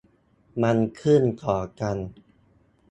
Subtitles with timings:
[0.61, 1.97] มันขึ้นต่อกัน